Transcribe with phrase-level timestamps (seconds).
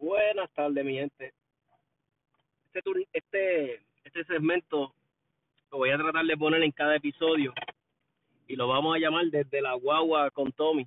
[0.00, 1.34] Buenas tardes, mi gente.
[2.72, 4.94] Este, este, este segmento
[5.70, 7.52] lo voy a tratar de poner en cada episodio
[8.48, 10.86] y lo vamos a llamar desde la guagua con Tommy.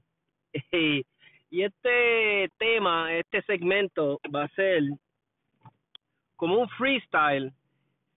[1.52, 4.82] y este tema, este segmento va a ser
[6.36, 7.54] como un freestyle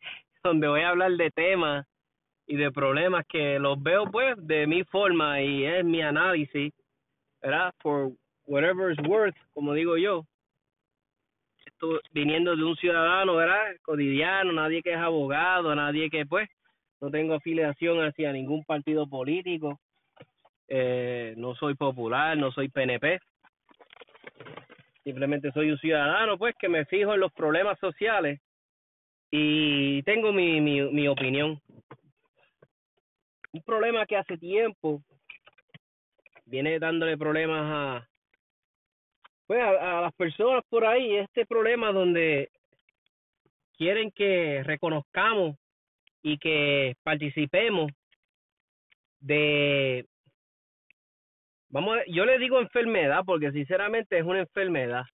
[0.42, 1.86] donde voy a hablar de temas
[2.46, 6.72] y de problemas que los veo pues de mi forma y es mi análisis,
[7.42, 7.74] ¿verdad?
[7.82, 8.12] For
[8.46, 10.24] whatever it's worth, como digo yo
[12.12, 13.76] viniendo de un ciudadano, ¿verdad?
[13.82, 16.48] Cotidiano, nadie que es abogado, nadie que, pues,
[17.00, 19.78] no tengo afiliación hacia ningún partido político,
[20.68, 23.20] eh, no soy popular, no soy PNP,
[25.04, 28.40] simplemente soy un ciudadano, pues, que me fijo en los problemas sociales
[29.30, 31.60] y tengo mi, mi, mi opinión.
[33.52, 35.02] Un problema que hace tiempo
[36.46, 38.08] viene dándole problemas a
[39.46, 42.50] pues a, a, las personas por ahí este problema donde
[43.76, 45.56] quieren que reconozcamos
[46.22, 47.92] y que participemos
[49.20, 50.06] de
[51.68, 55.04] vamos yo le digo enfermedad porque sinceramente es una enfermedad.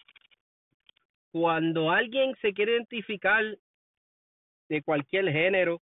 [1.32, 3.42] Cuando alguien se quiere identificar
[4.68, 5.80] de cualquier género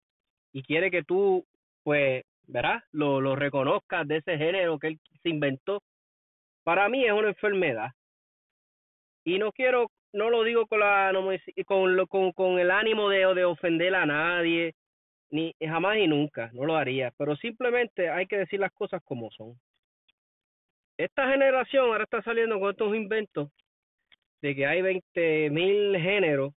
[0.53, 1.45] y quiere que tú
[1.83, 5.83] pues verás lo, lo reconozcas de ese género que él se inventó
[6.65, 7.91] para mí es una enfermedad
[9.35, 11.13] y no quiero no lo digo con la
[11.67, 14.75] con, con con el ánimo de, de ofender a nadie
[15.31, 19.31] ni jamás y nunca no lo haría pero simplemente hay que decir las cosas como
[19.31, 19.55] son.
[20.99, 23.49] Esta generación ahora está saliendo con estos inventos
[24.43, 26.53] de que hay veinte mil géneros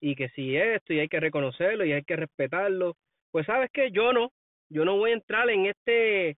[0.00, 2.96] y que si esto y hay que reconocerlo y hay que respetarlo
[3.30, 4.32] pues sabes que yo no
[4.70, 6.36] yo no voy a entrar en este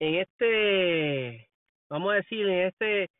[0.00, 1.48] en este
[1.90, 3.10] vamos a decir en este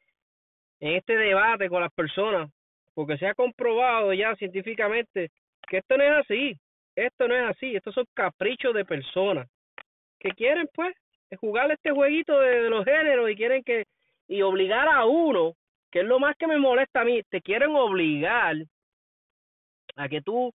[0.85, 2.51] en este debate con las personas,
[2.93, 5.31] porque se ha comprobado ya científicamente
[5.67, 6.59] que esto no es así,
[6.95, 9.49] esto no es así, estos son caprichos de personas
[10.21, 10.95] que quieren pues
[11.41, 13.85] jugar este jueguito de, de, los géneros y quieren que
[14.29, 15.55] y obligar a uno,
[15.91, 18.57] que es lo más que me molesta a mí, te quieren obligar
[19.97, 20.53] a que tú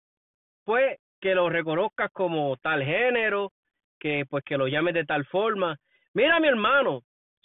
[0.64, 3.52] pues que lo reconozcas como tal género,
[4.00, 5.78] que pues que lo llames de tal forma.
[6.16, 7.02] Mira mi hermano,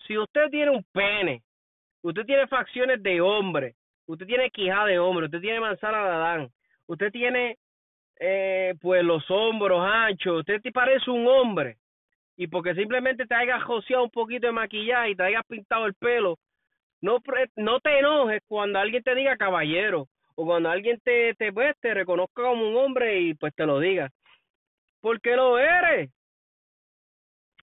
[0.07, 1.43] si usted tiene un pene
[2.03, 3.75] Usted tiene facciones de hombre,
[4.07, 6.51] usted tiene quijada de hombre, usted tiene manzana de Adán,
[6.87, 7.59] usted tiene
[8.19, 11.77] eh, pues los hombros anchos, usted te parece un hombre
[12.37, 15.95] y porque simplemente te hayas joseado un poquito de maquillaje y te hayas pintado el
[15.95, 16.39] pelo,
[17.03, 17.19] no
[17.57, 20.07] no te enojes cuando alguien te diga caballero
[20.37, 23.79] o cuando alguien te te pues, te reconozca como un hombre y pues te lo
[23.79, 24.09] diga,
[25.03, 26.11] porque lo eres.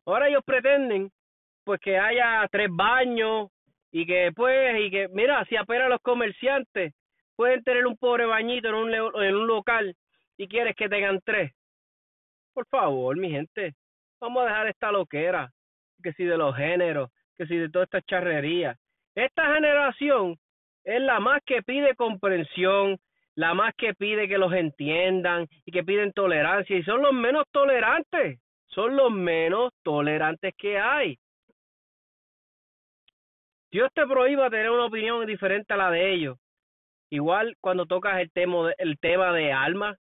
[0.05, 1.11] Ahora ellos pretenden
[1.63, 3.49] pues que haya tres baños
[3.91, 6.93] y que pues y que mira si apenas los comerciantes
[7.35, 9.95] pueden tener un pobre bañito en un en un local
[10.37, 11.51] y quieres que tengan tres.
[12.53, 13.75] Por favor mi gente
[14.19, 15.51] vamos a dejar esta loquera
[16.03, 18.75] que si de los géneros que si de toda esta charrería.
[19.15, 20.37] Esta generación
[20.83, 22.97] es la más que pide comprensión
[23.35, 27.45] la más que pide que los entiendan y que piden tolerancia y son los menos
[27.51, 31.19] tolerantes son los menos tolerantes que hay
[33.71, 36.37] Dios te prohíba tener una opinión diferente a la de ellos.
[37.09, 39.97] Igual cuando tocas el tema, el tema de alma,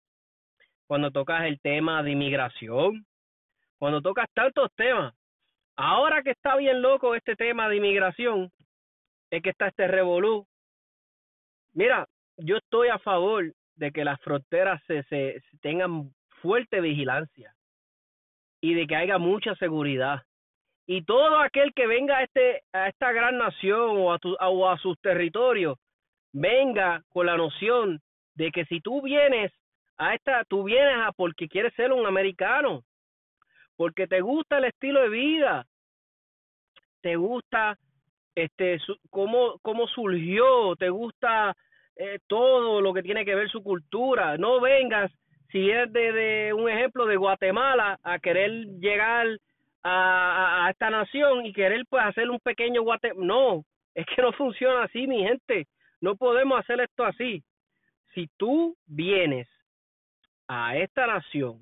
[0.87, 3.05] cuando tocas el tema de inmigración,
[3.77, 5.13] cuando tocas tantos temas.
[5.75, 8.51] Ahora que está bien loco este tema de inmigración,
[9.31, 10.45] es que está este revolú.
[11.73, 12.07] Mira,
[12.37, 17.55] yo estoy a favor de que las fronteras se, se, se tengan fuerte vigilancia
[18.61, 20.21] y de que haya mucha seguridad
[20.85, 24.49] y todo aquel que venga a este a esta gran nación o a, tu, a,
[24.49, 25.77] o a sus territorios
[26.33, 28.01] venga con la noción
[28.35, 29.51] de que si tú vienes
[29.97, 32.83] a esta tú vienes a porque quieres ser un americano
[33.77, 35.65] porque te gusta el estilo de vida
[37.01, 37.77] te gusta
[38.35, 41.55] este su, cómo cómo surgió te gusta
[41.95, 44.37] eh, todo lo que tiene que ver su cultura.
[44.37, 45.11] No vengas
[45.51, 49.27] si es de, de un ejemplo de Guatemala a querer llegar
[49.83, 53.63] a, esta nación y querer pues hacer un pequeño guate no
[53.93, 55.67] es que no funciona así mi gente.
[56.01, 57.43] No podemos hacer esto así.
[58.13, 59.47] Si tú vienes
[60.47, 61.59] a esta nación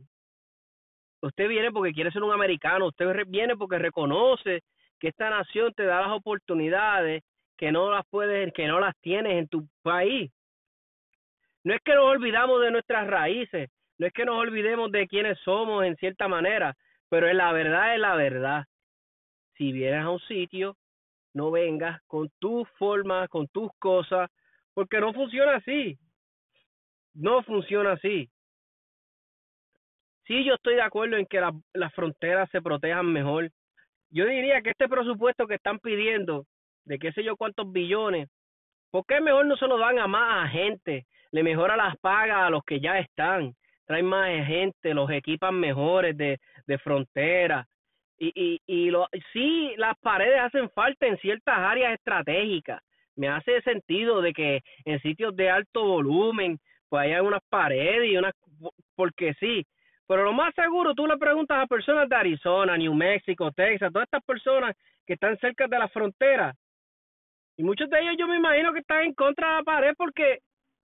[1.21, 4.63] usted viene porque quiere ser un americano usted viene porque reconoce
[4.99, 7.23] que esta nación te da las oportunidades
[7.57, 10.31] que no las puedes que no las tienes en tu país.
[11.63, 13.69] No es que nos olvidamos de nuestras raíces
[14.01, 16.75] no es que nos olvidemos de quiénes somos en cierta manera
[17.11, 18.63] pero es la verdad es la verdad.
[19.57, 20.77] Si vienes a un sitio,
[21.33, 24.29] no vengas con tus formas, con tus cosas,
[24.73, 25.99] Porque no funciona así.
[27.13, 28.29] No funciona así.
[30.25, 31.41] Sí, yo estoy de acuerdo en que
[31.73, 33.51] las fronteras se protejan mejor.
[34.09, 36.45] Yo diría que este presupuesto que están pidiendo,
[36.85, 38.29] de qué sé yo cuántos billones,
[38.89, 41.05] ¿por qué mejor no se lo dan a más gente?
[41.31, 43.53] Le mejora las pagas a los que ya están,
[43.85, 47.65] traen más gente, los equipan mejores de, de frontera.
[48.17, 52.81] Y, y, y lo, sí, las paredes hacen falta en ciertas áreas estratégicas.
[53.15, 58.17] Me hace sentido de que en sitios de alto volumen, pues haya unas paredes y
[58.17, 58.33] unas,
[58.95, 59.65] porque sí,
[60.07, 64.05] pero lo más seguro, tú le preguntas a personas de Arizona, New Mexico, Texas, todas
[64.07, 64.75] estas personas
[65.05, 66.53] que están cerca de la frontera,
[67.57, 70.39] y muchos de ellos yo me imagino que están en contra de la pared porque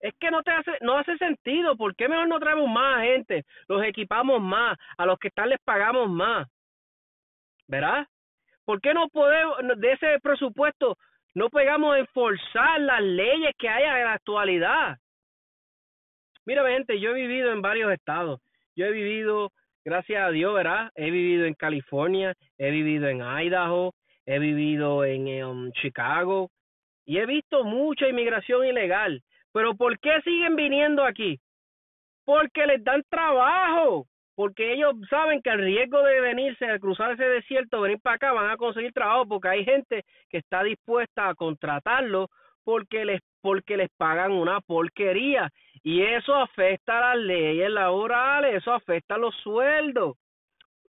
[0.04, 1.76] es que no te hace, no hace sentido.
[1.76, 3.44] ¿Por qué mejor no traemos más gente?
[3.68, 6.48] Los equipamos más, a los que están les pagamos más.
[7.68, 8.06] ¿Verdad?
[8.66, 10.98] ¿Por qué no podemos, de ese presupuesto,
[11.34, 14.98] no pegamos en forzar las leyes que hay en la actualidad?
[16.46, 18.40] Mira, gente, yo he vivido en varios estados
[18.76, 19.52] yo he vivido,
[19.86, 20.92] gracias a Dios, ¿verdad?
[20.96, 23.94] He vivido en California, he vivido en Idaho,
[24.26, 26.50] he vivido en um, Chicago
[27.06, 29.22] y he visto mucha inmigración ilegal.
[29.54, 31.40] Pero ¿por qué siguen viniendo aquí?
[32.26, 37.26] Porque les dan trabajo, porque ellos saben que el riesgo de venirse a cruzar ese
[37.26, 41.36] desierto, venir para acá, van a conseguir trabajo porque hay gente que está dispuesta a
[41.36, 42.30] contratarlo
[42.64, 45.50] porque les porque les pagan una porquería
[45.84, 50.16] y eso afecta a las leyes laborales, eso afecta a los sueldos.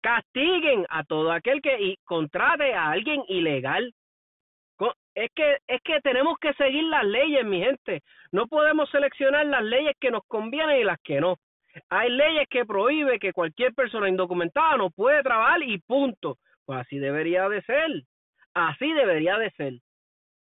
[0.02, 3.94] Castiguen a todo aquel que contrate a alguien ilegal.
[5.16, 8.02] Es que es que tenemos que seguir las leyes, mi gente.
[8.32, 11.36] No podemos seleccionar las leyes que nos convienen y las que no.
[11.90, 16.38] Hay leyes que prohíben que cualquier persona indocumentada no puede trabajar y punto.
[16.66, 18.04] Pues así debería de ser.
[18.54, 19.74] Así debería de ser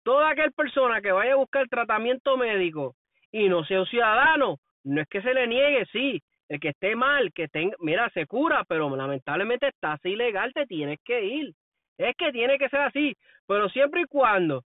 [0.07, 2.95] toda aquella persona que vaya a buscar tratamiento médico
[3.29, 4.55] y no sea un ciudadano,
[4.85, 8.25] no es que se le niegue, sí, el que esté mal, que tenga, mira, se
[8.25, 11.53] cura, pero lamentablemente estás ilegal, te tienes que ir.
[11.97, 13.15] Es que tiene que ser así,
[13.47, 14.63] pero siempre y cuando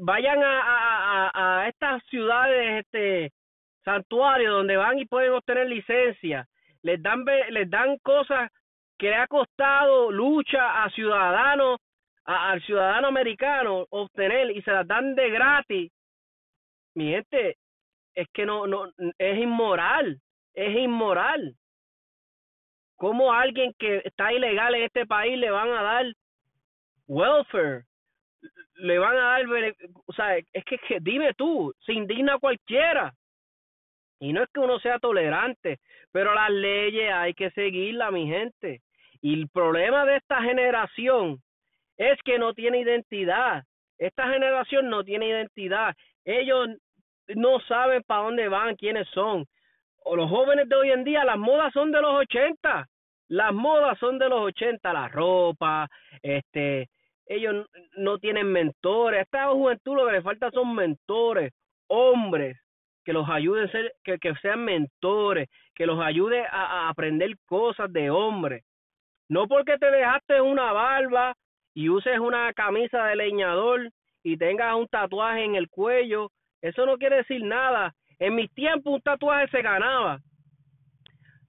[0.00, 3.32] vayan a, a, a, estas ciudades, este
[3.84, 6.48] santuarios donde van y pueden obtener licencia,
[6.82, 8.50] les dan les dan cosas
[8.98, 11.78] que le ha costado lucha a ciudadanos
[12.24, 15.92] al ciudadano americano obtener y se las dan de gratis,
[16.94, 17.56] mi gente,
[18.14, 20.20] es que no, no, es inmoral,
[20.54, 21.54] es inmoral.
[22.96, 26.06] ¿Cómo a alguien que está ilegal en este país le van a dar
[27.06, 27.84] welfare?
[28.76, 29.44] Le van a dar,
[30.06, 33.14] o sea, es que, que dime tú, se indigna cualquiera.
[34.20, 35.78] Y no es que uno sea tolerante,
[36.12, 38.80] pero las leyes hay que seguirlas, mi gente.
[39.20, 41.40] Y el problema de esta generación
[41.96, 43.64] es que no tiene identidad.
[43.98, 45.94] Esta generación no tiene identidad.
[46.24, 46.68] Ellos
[47.28, 49.46] no saben para dónde van, quiénes son.
[50.04, 52.86] O los jóvenes de hoy en día, las modas son de los 80.
[53.28, 55.88] Las modas son de los 80, la ropa,
[56.22, 56.88] este,
[57.26, 57.66] ellos
[57.96, 59.18] no tienen mentores.
[59.18, 61.52] A esta juventud lo que les falta son mentores,
[61.88, 62.58] hombres
[63.04, 67.92] que los ayuden a ser, que, sean mentores, que los ayude a, a aprender cosas
[67.92, 68.64] de hombres.
[69.28, 71.34] No porque te dejaste una barba
[71.74, 73.90] y uses una camisa de leñador
[74.22, 76.30] y tengas un tatuaje en el cuello,
[76.62, 77.94] eso no quiere decir nada.
[78.18, 80.20] En mis tiempos un tatuaje se ganaba.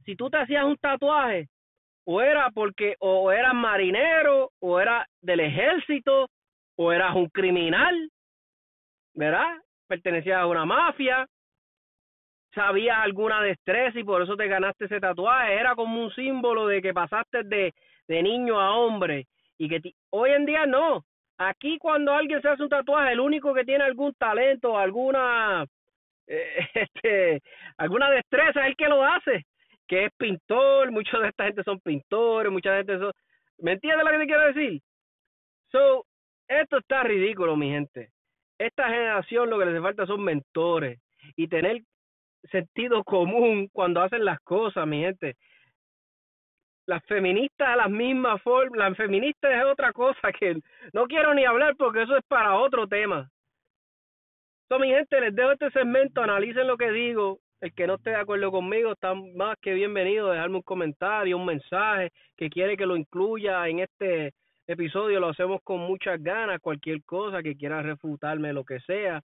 [0.03, 1.47] Si tú te hacías un tatuaje,
[2.05, 6.29] o era porque o eras marinero, o eras del ejército,
[6.77, 8.09] o eras un criminal,
[9.13, 9.57] ¿verdad?
[9.87, 11.27] Pertenecías a una mafia,
[12.53, 15.53] sabías alguna destreza y por eso te ganaste ese tatuaje.
[15.53, 17.73] Era como un símbolo de que pasaste de,
[18.07, 21.03] de niño a hombre y que hoy en día no.
[21.37, 25.65] Aquí cuando alguien se hace un tatuaje, el único que tiene algún talento, alguna
[26.27, 27.41] este,
[27.77, 29.45] alguna destreza es el que lo hace,
[29.87, 33.11] que es pintor, muchos de esta gente son pintores, mucha gente son
[33.59, 34.81] ¿Me entiendes lo que te quiero decir?
[35.71, 36.05] So,
[36.47, 38.09] esto está ridículo, mi gente.
[38.59, 40.99] Esta generación lo que les falta son mentores
[41.35, 41.81] y tener
[42.51, 45.35] sentido común cuando hacen las cosas, mi gente
[46.87, 50.59] las feministas a las mismas formas, las feministas es otra cosa que
[50.93, 53.29] no quiero ni hablar porque eso es para otro tema.
[54.69, 57.39] So, mi gente, les dejo este segmento, analicen lo que digo.
[57.61, 61.37] El que no esté de acuerdo conmigo está más que bienvenido a dejarme un comentario,
[61.37, 64.33] un mensaje que quiere que lo incluya en este
[64.67, 65.19] episodio.
[65.19, 66.59] Lo hacemos con muchas ganas.
[66.59, 69.21] Cualquier cosa que quiera refutarme, lo que sea,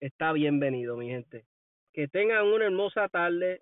[0.00, 1.44] está bienvenido, mi gente.
[1.92, 3.60] Que tengan una hermosa tarde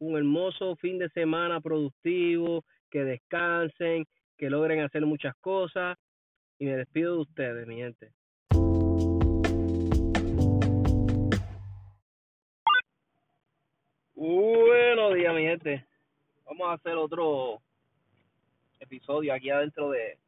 [0.00, 4.06] un hermoso fin de semana productivo, que descansen,
[4.36, 5.96] que logren hacer muchas cosas.
[6.58, 8.10] Y me despido de ustedes, mi gente.
[14.20, 15.82] Buenos días, mi gente.
[16.44, 17.58] Vamos a hacer otro
[18.78, 20.18] episodio aquí adentro de,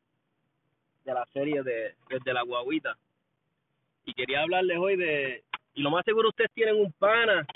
[1.05, 2.97] de la serie de Desde la Guaguita.
[4.07, 5.45] Y quería hablarles hoy de.
[5.75, 7.47] Y lo más seguro ustedes tienen un pana,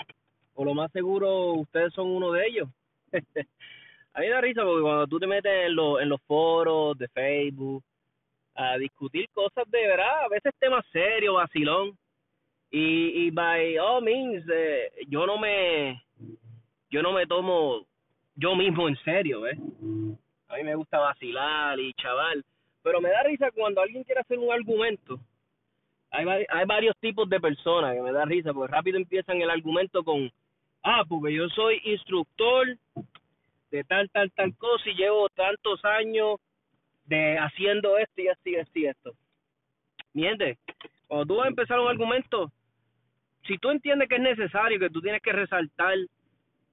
[0.53, 2.69] o lo más seguro ustedes son uno de ellos.
[4.13, 7.07] a mí da risa porque cuando tú te metes en, los en los foros de
[7.07, 7.83] Facebook
[8.53, 11.97] a discutir cosas de verdad, a veces temas serios, vacilón.
[12.69, 15.99] Y, y by all means, eh, yo no me
[16.89, 17.85] yo no me tomo
[18.35, 19.57] yo mismo en serio, ¿ves?
[20.47, 22.45] A mí me gusta vacilar y chaval,
[22.83, 25.19] pero me da risa cuando alguien quiere hacer un argumento.
[26.11, 30.03] Hay, hay varios tipos de personas que me da risa, porque rápido empiezan el argumento
[30.03, 30.31] con,
[30.83, 32.77] ah, porque yo soy instructor
[33.71, 36.39] de tal, tal, tal cosa y llevo tantos años
[37.05, 39.13] de haciendo esto y esto y esto y esto.
[40.13, 40.57] Miente,
[41.07, 42.51] cuando tú vas a empezar un argumento,
[43.45, 45.97] si tú entiendes que es necesario, que tú tienes que resaltar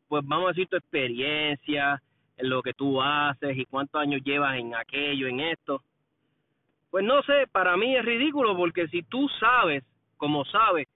[0.09, 2.01] pues vamos a decir tu experiencia,
[2.37, 5.83] en lo que tú haces y cuántos años llevas en aquello, en esto.
[6.91, 9.85] Pues no sé, para mí es ridículo porque si tú sabes,
[10.17, 10.89] como sabes,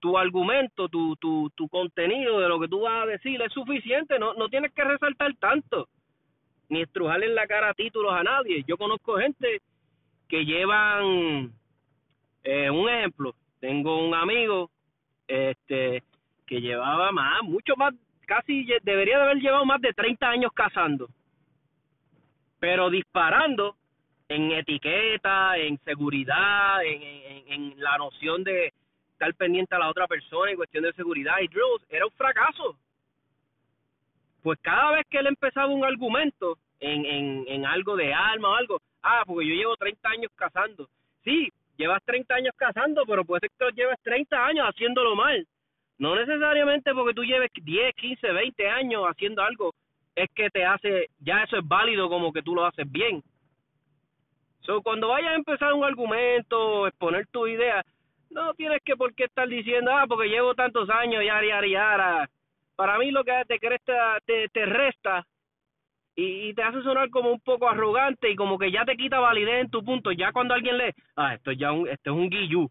[0.00, 4.18] tu argumento, tu, tu, tu contenido de lo que tú vas a decir es suficiente,
[4.18, 5.88] no, no tienes que resaltar tanto,
[6.68, 8.64] ni estrujarle en la cara títulos a nadie.
[8.66, 9.60] Yo conozco gente
[10.28, 11.52] que llevan,
[12.42, 14.70] eh, un ejemplo, tengo un amigo
[15.28, 16.02] este
[16.46, 17.94] que llevaba más, mucho más
[18.32, 21.06] casi debería de haber llevado más de 30 años cazando,
[22.58, 23.76] pero disparando
[24.26, 27.02] en etiqueta, en seguridad, en,
[27.52, 28.72] en, la noción de
[29.12, 32.78] estar pendiente a la otra persona en cuestión de seguridad y drills, era un fracaso.
[34.42, 38.54] Pues cada vez que él empezaba un argumento en, en, en algo de alma o
[38.54, 40.88] algo, ah, porque yo llevo 30 años cazando.
[41.22, 45.46] Sí, llevas 30 años cazando, pero puede ser que lleves 30 años haciéndolo mal.
[45.98, 49.72] No necesariamente porque tú lleves 10, 15, 20 años haciendo algo,
[50.14, 53.22] es que te hace, ya eso es válido como que tú lo haces bien.
[54.60, 57.82] So, cuando vayas a empezar un argumento, exponer tu idea,
[58.30, 62.30] no tienes que por qué estar diciendo, ah, porque llevo tantos años, yara, yara, yara.
[62.76, 65.26] Para mí lo que te cresta, te, te resta
[66.14, 69.62] y, te hace sonar como un poco arrogante y como que ya te quita validez
[69.62, 70.12] en tu punto.
[70.12, 72.68] Ya cuando alguien lee, ah, esto ya un, esto es un guillú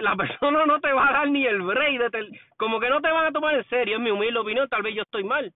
[0.00, 3.10] la persona no te va a dar ni el break, de como que no te
[3.10, 5.52] van a tomar en serio, en mi humilde opinión, tal vez yo estoy mal.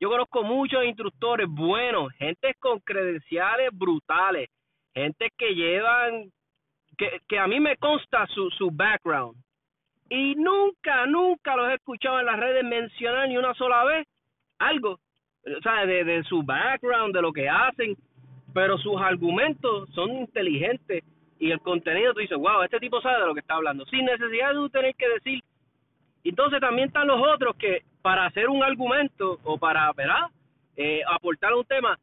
[0.00, 4.48] Yo conozco muchos instructores buenos, gente con credenciales brutales,
[4.94, 6.30] gente que llevan,
[6.96, 9.36] que, que a mí me consta su, su background.
[10.08, 14.08] Y nunca, nunca los he escuchado en las redes mencionar ni una sola vez
[14.58, 14.98] algo,
[15.44, 17.94] o sea, de, de su background, de lo que hacen,
[18.54, 21.04] pero sus argumentos son inteligentes
[21.40, 24.04] y el contenido tú dices, wow, este tipo sabe de lo que está hablando, sin
[24.04, 25.42] necesidad de tener que decir.
[26.22, 30.28] Entonces también están los otros que para hacer un argumento o para, ¿verdad?
[30.76, 31.98] Eh, aportar un tema,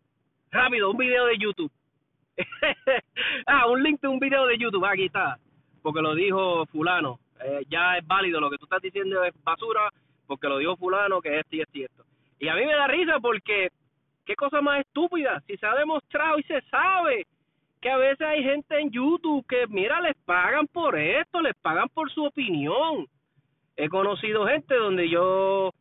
[0.50, 1.72] rápido, un video de YouTube.
[3.46, 5.38] ah, un link de un video de YouTube, aquí está,
[5.84, 7.20] porque lo dijo fulano.
[7.46, 9.92] Eh, ya es válido, lo que tú estás diciendo es basura,
[10.26, 12.04] porque lo dijo fulano, que es esto y esto y esto.
[12.40, 13.70] Y a mí me da risa porque,
[14.26, 17.28] qué cosa más estúpida, si se ha demostrado y se sabe
[17.82, 21.88] que a veces hay gente en YouTube que, mira, les pagan por esto, les pagan
[21.90, 23.08] por su opinión.
[23.76, 25.72] He conocido gente donde yo,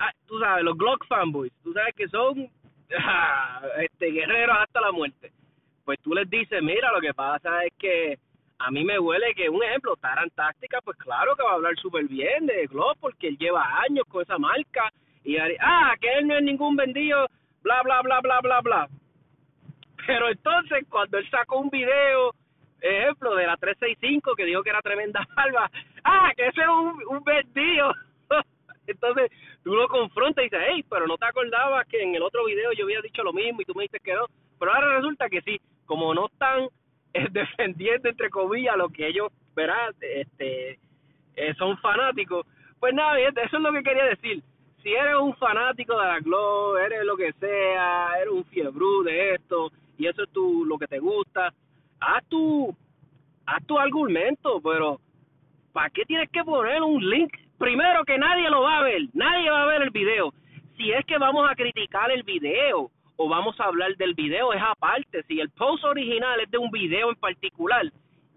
[0.00, 2.50] ah, tú sabes, los Glock fanboys, tú sabes que son
[3.78, 5.32] este guerreros hasta la muerte.
[5.84, 8.18] Pues tú les dices, mira, lo que pasa es que
[8.58, 11.76] a mí me huele que, un ejemplo, Taran Táctica, pues claro que va a hablar
[11.76, 16.26] súper bien de Glock porque él lleva años con esa marca y, ah, que él
[16.26, 17.28] no es ningún vendido,
[17.62, 18.88] bla, bla, bla, bla, bla, bla
[20.06, 22.34] pero entonces, cuando él sacó un video,
[22.80, 25.70] ejemplo, de la 365, que dijo que era tremenda salva,
[26.04, 27.92] ¡ah, que ese es un, un vendido!
[28.86, 29.30] entonces,
[29.64, 32.72] tú lo confrontas y dices, hey, pero no te acordabas que en el otro video
[32.72, 34.26] yo había dicho lo mismo y tú me dices que no.
[34.58, 36.68] Pero ahora resulta que sí, como no están
[37.14, 40.78] eh, defendiendo, entre comillas, lo que ellos, verás, este,
[41.34, 42.46] eh, son fanáticos,
[42.78, 44.42] pues nada, eso es lo que quería decir
[44.86, 49.34] si eres un fanático de la Glow, eres lo que sea, eres un fiebre de
[49.34, 51.52] esto, y eso es tu, lo que te gusta,
[52.00, 52.74] haz tu,
[53.46, 55.00] haz tu argumento, pero
[55.72, 57.32] ¿para qué tienes que poner un link?
[57.58, 60.32] Primero que nadie lo va a ver, nadie va a ver el video.
[60.76, 64.62] Si es que vamos a criticar el video o vamos a hablar del video, es
[64.62, 65.22] aparte.
[65.24, 67.84] Si el post original es de un video en particular,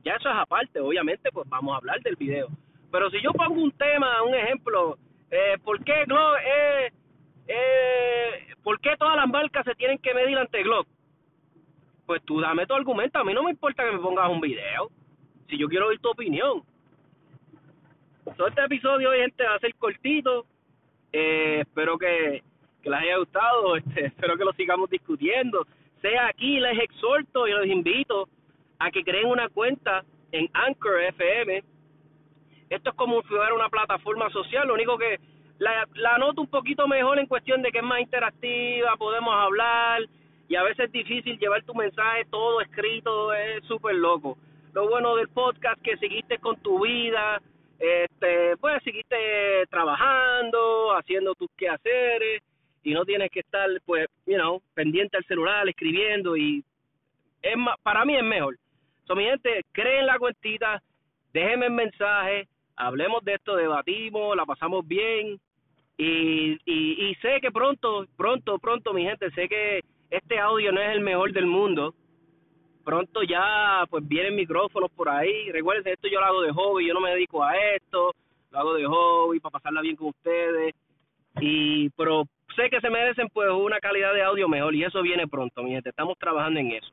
[0.06, 2.48] ya eso es aparte, obviamente, pues vamos a hablar del video.
[2.92, 4.98] Pero si yo pongo un tema, un ejemplo,
[5.30, 6.92] eh, ¿por qué Glock eh,
[7.48, 10.88] eh, ¿por qué todas las marcas se tienen que medir ante Glock?
[12.10, 14.90] Pues tú dame tu argumento, a mí no me importa que me pongas un video,
[15.48, 16.64] si yo quiero oír tu opinión.
[18.36, 20.48] todo este episodio, gente, va a ser cortito.
[21.14, 22.42] Eh, espero que,
[22.82, 23.76] que les haya gustado.
[23.78, 25.68] Este, espero que lo sigamos discutiendo.
[26.02, 28.28] Sea aquí, les exhorto y los invito
[28.80, 31.64] a que creen una cuenta en Anchor FM.
[32.72, 34.68] Esto es como si fuera una plataforma social.
[34.68, 35.20] Lo único que
[35.60, 40.10] la, la noto un poquito mejor en cuestión de que es más interactiva, podemos hablar
[40.50, 44.36] y a veces es difícil llevar tu mensaje todo escrito, es súper loco.
[44.74, 47.40] Lo bueno del podcast que seguiste con tu vida,
[47.78, 49.16] este, pues seguiste
[49.70, 52.42] trabajando, haciendo tus quehaceres
[52.84, 56.64] y no tienes que estar, pues, you know, pendiente al celular, escribiendo y
[57.44, 58.58] es para mí es mejor.
[59.06, 60.82] So, mi gente, creen la cuentita,
[61.32, 65.40] déjenme el mensaje, hablemos de esto, debatimos, la pasamos bien
[65.96, 70.82] y, y, y sé que pronto, pronto, pronto, mi gente, sé que este audio no
[70.82, 71.94] es el mejor del mundo,
[72.84, 75.52] pronto ya pues vienen micrófonos por ahí.
[75.52, 78.14] Recuerden, esto yo lo hago de hobby, yo no me dedico a esto,
[78.52, 80.74] lo hago de hobby para pasarla bien con ustedes.
[81.40, 82.24] Y pero
[82.56, 85.72] sé que se merecen pues una calidad de audio mejor y eso viene pronto, mi
[85.72, 85.90] gente.
[85.90, 86.92] Estamos trabajando en eso.